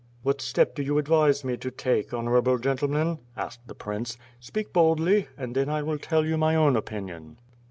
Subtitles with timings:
[0.23, 4.17] "What step do you advise me to take, honorable gentle men?" asked the prince.
[4.39, 7.55] "Speak boldly, and then I will tell you my own opinion." 288 ^ITB FIRE AND.